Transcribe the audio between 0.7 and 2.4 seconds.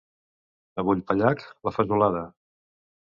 A Vulpellac, la fesolada.